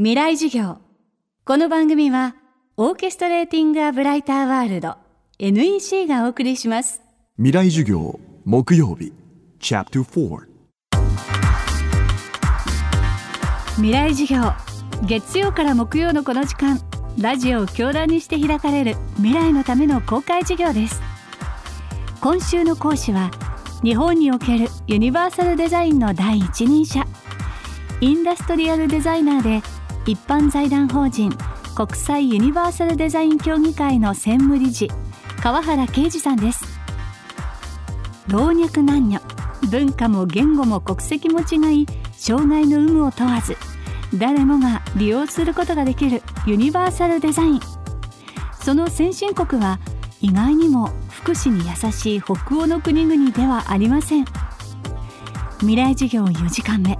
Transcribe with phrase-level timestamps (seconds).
[0.00, 0.76] 未来授業。
[1.44, 2.36] この番組は
[2.76, 4.94] オーケストレーティング・ア・ブライター・ワールド
[5.40, 7.02] NEC がお送りします。
[7.36, 9.12] 未来授業木曜日
[9.58, 10.38] チャプター
[13.74, 14.52] 未来授業。
[15.04, 16.80] 月曜から木曜のこの時間
[17.18, 21.02] ラジオを教壇にして開かれる未来のための公開授業です。
[22.20, 23.32] 今週の講師は
[23.82, 27.04] 日本におけるユニバーサルデザインの第一人者。
[28.00, 29.66] インダストリアルデザイナーで
[30.08, 31.30] 一般財団法人
[31.76, 34.88] 国際ユニバーサルデザイン協議会の専務理事
[35.42, 36.64] 川原啓二さんです。
[38.26, 39.20] 老若男女
[39.70, 43.54] 文化も言語も国籍も違い障害の有無を問わず
[44.14, 47.60] 誰もが利用することができるユニバーサルデザイン。
[48.62, 49.78] その先進国は
[50.22, 54.24] 意外にも福祉に優しい北欧の国々ではありません。
[55.58, 56.98] 未来事業4時間目。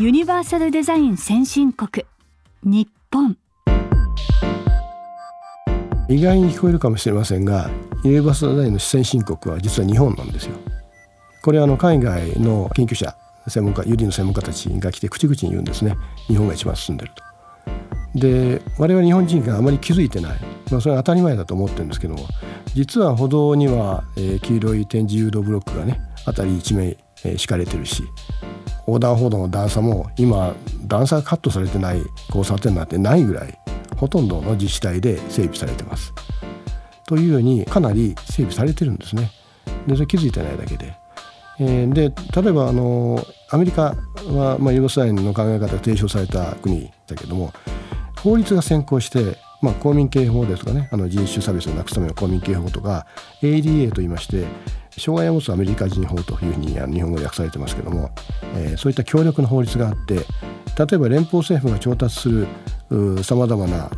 [0.00, 2.06] ユニバーサルデザイン先進国
[2.62, 3.36] 日本
[6.08, 7.68] 意外に聞こえるかもしれませんが
[8.02, 10.56] ユニバーサルデザインの先進国は実は日本なんですよ。
[11.42, 13.14] これはあの海外の研究者
[13.46, 15.94] 専門家ユリの専門家たちが来て口々に言うんですね
[16.28, 17.12] 日本が一番進んでる
[18.14, 18.18] と。
[18.18, 20.40] で我々日本人があまり気づいてない、
[20.70, 22.26] まあ、それは当たり前だと思ってるんですけども
[22.72, 28.02] 実は歩道には、えー、黄色い点字誘導ブロックがね辺り一面、えー、敷かれてるし
[28.90, 30.54] 横断歩道の段差も今
[30.86, 33.58] 段差がカットされてない交差点なんてないぐらい
[33.96, 36.12] ほとんどの自治体で整備されてます。
[37.06, 39.30] というようにかなり整備されてるんですね。
[39.86, 40.94] でそれ気づいてないだけで。
[41.62, 47.52] えー、で例えばあのアメリカは、まあ、ユーゴスラビアの考え方が提唱された国だけども
[48.16, 53.06] 法律が先行して、まあ、公民刑法ですとかねあの人種差別をなくすための公民刑法とか
[53.42, 54.46] ADA といいまして
[54.98, 58.10] 障害を持つアメリカ人法というふうに日本語で訳されてますけども、
[58.54, 60.22] えー、そういった強力な法律があって例
[60.94, 62.48] えば連邦政府が調達する
[63.22, 63.90] さまざまな、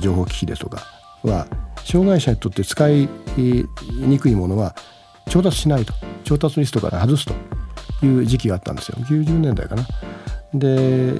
[0.00, 0.82] 情報機器ですとか
[1.22, 1.46] は
[1.84, 4.74] 障害者にとって使いにくいものは
[5.28, 5.94] 調達しないと
[6.24, 7.34] 調達リストから外すと
[8.04, 9.86] いう時期があったんですよ90年代かな。
[10.52, 11.12] で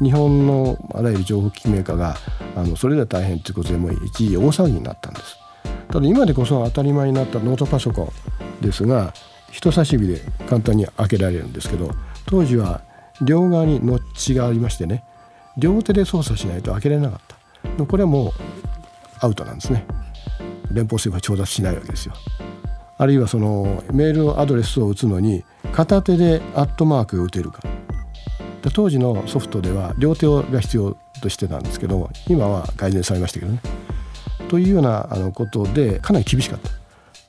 [0.00, 2.16] 日本のあらゆる情報機器メーカーが
[2.56, 5.36] あのそれでは大変ということでもう一時大騒ぎになったんです。
[5.90, 8.12] ただ今でこそ当たり前になったノートパソコン
[8.60, 9.12] ですが
[9.50, 11.90] 人差し指で簡単に開けられるんですけど
[12.26, 12.82] 当時は
[13.22, 15.04] 両側にノッチがありましてね
[15.56, 17.38] 両手で操作しないと開けられなかった。
[17.84, 18.32] これはもう
[19.20, 19.84] アウトなんですね。
[20.72, 22.14] 連邦政府は調達しないわけですよ。
[22.96, 27.60] あるいはそのメールアドレスを打つのに片手でアットマークが打てるか。
[28.74, 33.60] 当時のソフトでは両手が必要としてたんですけど今は改善されましたけどね。
[34.48, 36.70] というようなあのことでかなり厳しかった。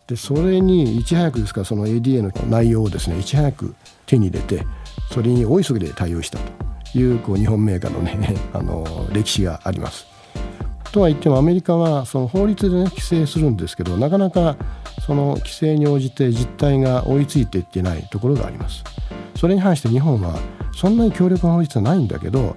[0.10, 3.76] でそれにいち早くですからその ADA の内容をですねいち早く
[4.08, 4.66] 手に入れて
[5.12, 10.08] それに大急ぎで対応したというこう日本メーカーのね あの歴史があります。
[10.92, 14.58] とは言ってもアメリカはその法律で、ね、規制するんですけどなかなか
[15.06, 18.84] その規制に応じて実態が追いついていってないところがあります。
[19.36, 20.40] それに反して日本は
[20.76, 22.56] そんなに強力な法律はないんだけど、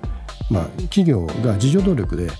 [0.50, 2.30] まあ、企業が自助努力で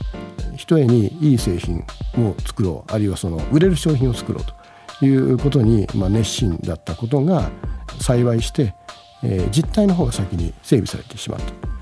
[0.56, 1.84] ひとえにいい製品
[2.17, 4.62] を作ろうあるいはその売れる商品を作ろうと
[5.07, 7.51] いうことに、まあ、熱心だったことが
[8.01, 8.75] 幸いして、
[9.23, 11.73] えー、実態の方が先に整備されてしまった。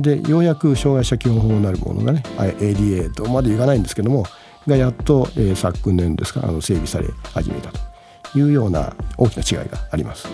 [0.00, 4.24] でようやく障害者基本法なるものがね ADA とまでいかないんですけども
[4.64, 10.28] がやっと、えー、昨年ですかあの整備され始めたというような大きな違いがあります。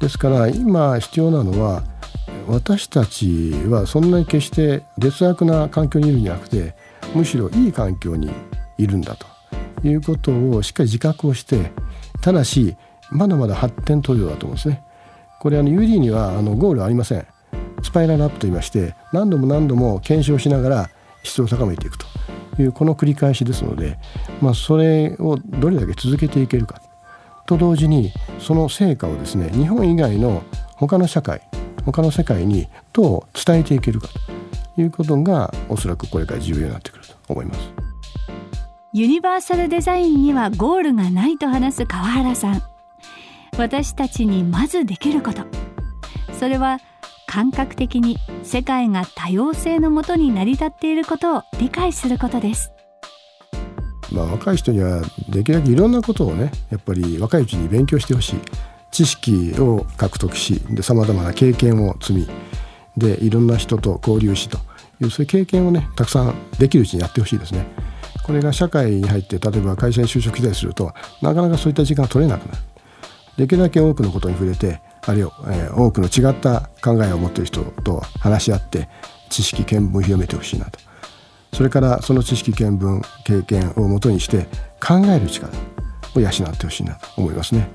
[0.00, 1.82] ですから今必要なのは
[2.46, 6.74] 私たちはそんなに決して劣悪な環境にいるんじゃなくて
[7.14, 8.30] むしろいい環境に
[8.76, 9.26] いるんだと
[9.84, 11.72] いうことをしっかり自覚をして
[12.20, 12.76] ただし
[13.10, 14.82] まだまだ発展途上だと思うんですね。
[15.40, 17.26] これあの UD にはあのゴールありません。
[17.82, 20.90] スパイラルアップと言いまして何度も何度も検証しながら
[21.22, 22.06] 質を高めていくと
[22.58, 23.98] いうこの繰り返しですので、
[24.40, 26.80] まあ、それをどれだけ続けていけるか
[27.46, 30.42] と同時にその成果をですね日本以外の
[30.76, 31.42] 他の社会
[31.84, 34.08] 他の世界にどう伝えていけるか
[34.74, 37.85] ということがおそらくこれから重要になってくると思います。
[38.96, 42.62] ユニバーサルデザインにはゴールがないと話す川原さん。
[43.58, 45.42] 私たちにまずできること。
[46.32, 46.78] それは
[47.26, 52.72] 感覚的に世界が多様性のもとに成り立っていることを理解することです。
[54.10, 58.40] まあ若い人にはできるだけいろんなことをねやっぱり若いうちに勉強してほしい。
[58.92, 62.28] 知識を獲得しさまざまな経験を積み
[62.96, 64.56] でいろんな人と交流しと
[65.02, 67.66] いうそういう経験をねたくさんできるうちにやってほしいですね。
[68.26, 70.92] これが社会に入って例えば会社に就職したりすると
[71.22, 72.58] なかなかそういった時間が取れなくなる。
[73.36, 78.88] できるだけ多くのことに触れてあるいは、えー、多くの違った考えを持っている人と話し合って
[79.30, 80.80] 知識見聞を広めてほしいなと。
[81.52, 84.48] それからその知識見聞経験をもとにして
[84.84, 85.52] 考える力
[86.16, 87.68] を養ってほしいなと思いますね。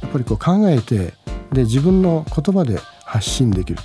[0.00, 1.12] やっぱりこう考えて
[1.52, 3.78] で自分の言葉で発信できる。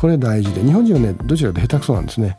[0.00, 0.62] これ大事で。
[0.62, 2.38] 日本人はねどちらかと下手くそなんですね。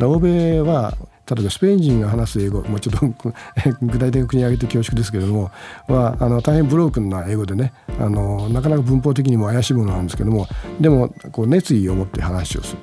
[0.00, 0.96] 欧米は
[1.30, 3.06] 例えばスペイン人が話す英語もうちょっと
[3.82, 5.50] 具体的に国挙げて恐縮ですけれども
[5.86, 10.48] はあの大変ブロークンな英語でねあのなかなか文法的にも怪しいものなんですけども
[10.80, 12.78] でもこう熱意を持って話をする。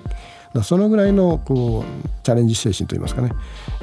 [0.54, 3.32] だそのぐらいのこうチャレンジ精神といいますかね、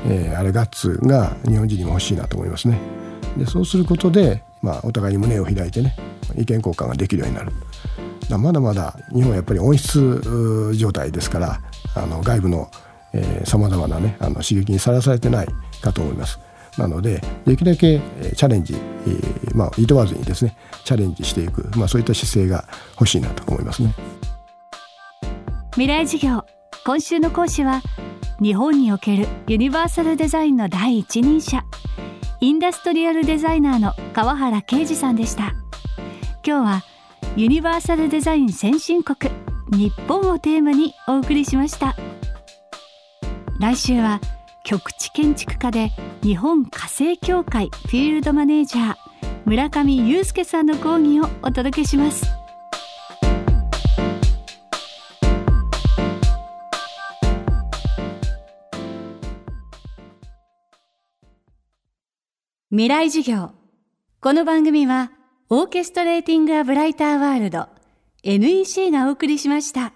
[0.09, 2.81] えー、あれガッツが日本人にも欲しいなと思いますね。
[3.37, 5.95] でそうすることで、まあ、お互いに胸を開いてね
[6.37, 7.53] 意見交換ができるようになる。
[8.29, 11.61] だまだまだ日本はやっぱり温室状態ですから
[11.95, 12.69] あの外部の
[13.45, 15.49] さまざまなねあの刺激にさらされてない
[15.81, 16.39] かと思います。
[16.79, 18.01] なのでできるだけ
[18.35, 20.55] チャレンジ、えー、まあ、いとわずにですね
[20.85, 22.69] チャレンジしていく、まあ、そういった姿勢が
[23.01, 23.95] 欲しいなと思いますね。
[25.73, 26.45] 未来事業
[26.85, 27.83] 今週の講師は
[28.41, 31.65] 日本におけるユニバーサルデザインの第一人者
[32.41, 35.55] インダストリアルデザイナーの川原啓二さんでした
[36.47, 36.83] 今日は
[37.37, 39.33] ユニバーサルデザイン先進国
[39.73, 41.97] 日本をテーマにお送りしました
[43.59, 44.21] 来週は
[44.65, 45.91] 局地建築家で
[46.23, 48.95] 日本火星協会フィールドマネージャー
[49.47, 52.27] 村上祐介さんの講義をお届けします
[62.71, 63.53] 未来授業
[64.21, 65.13] この番組は
[65.49, 67.69] オーケストレーティング・ア・ブライター・ワールド
[68.23, 69.96] NEC がお送りしました。